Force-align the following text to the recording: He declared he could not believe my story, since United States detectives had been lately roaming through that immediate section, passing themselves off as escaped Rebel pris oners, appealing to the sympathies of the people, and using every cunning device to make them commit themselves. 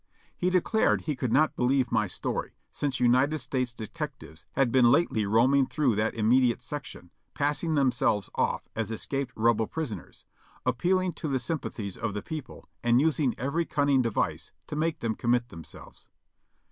He 0.35 0.49
declared 0.49 1.01
he 1.01 1.15
could 1.15 1.31
not 1.31 1.55
believe 1.55 1.91
my 1.91 2.07
story, 2.07 2.55
since 2.71 2.99
United 2.99 3.37
States 3.37 3.71
detectives 3.71 4.47
had 4.53 4.71
been 4.71 4.91
lately 4.91 5.27
roaming 5.27 5.67
through 5.67 5.93
that 5.97 6.15
immediate 6.15 6.63
section, 6.63 7.11
passing 7.35 7.75
themselves 7.75 8.27
off 8.33 8.67
as 8.75 8.89
escaped 8.89 9.31
Rebel 9.35 9.67
pris 9.67 9.93
oners, 9.93 10.23
appealing 10.65 11.13
to 11.13 11.27
the 11.27 11.37
sympathies 11.37 11.97
of 11.97 12.15
the 12.15 12.23
people, 12.23 12.67
and 12.81 12.99
using 12.99 13.35
every 13.37 13.63
cunning 13.63 14.01
device 14.01 14.51
to 14.65 14.75
make 14.75 15.01
them 15.01 15.13
commit 15.13 15.49
themselves. 15.49 16.09